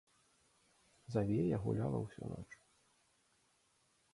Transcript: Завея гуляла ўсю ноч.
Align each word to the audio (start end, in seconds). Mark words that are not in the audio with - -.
Завея 1.15 1.55
гуляла 1.65 1.97
ўсю 2.07 2.23
ноч. 2.33 2.49